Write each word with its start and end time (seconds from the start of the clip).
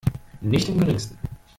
Nicht 0.41 0.67
im 0.67 0.79
Geringsten. 0.79 1.15